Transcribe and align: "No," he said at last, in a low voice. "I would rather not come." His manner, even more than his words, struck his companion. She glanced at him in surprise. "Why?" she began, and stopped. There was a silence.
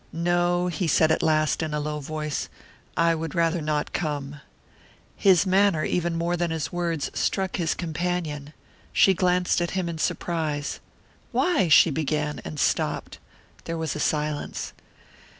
"No," 0.11 0.65
he 0.65 0.87
said 0.87 1.11
at 1.11 1.21
last, 1.21 1.61
in 1.61 1.75
a 1.75 1.79
low 1.79 1.99
voice. 1.99 2.49
"I 2.97 3.13
would 3.13 3.35
rather 3.35 3.61
not 3.61 3.93
come." 3.93 4.41
His 5.15 5.45
manner, 5.45 5.83
even 5.85 6.17
more 6.17 6.35
than 6.35 6.49
his 6.49 6.71
words, 6.71 7.11
struck 7.13 7.57
his 7.57 7.75
companion. 7.75 8.53
She 8.91 9.13
glanced 9.13 9.61
at 9.61 9.77
him 9.77 9.87
in 9.87 9.99
surprise. 9.99 10.79
"Why?" 11.31 11.67
she 11.67 11.91
began, 11.91 12.41
and 12.43 12.59
stopped. 12.59 13.19
There 13.65 13.77
was 13.77 13.95
a 13.95 13.99
silence. 13.99 14.73